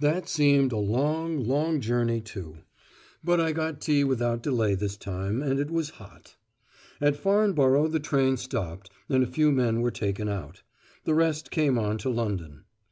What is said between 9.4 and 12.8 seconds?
men were taken out. The rest came on to London.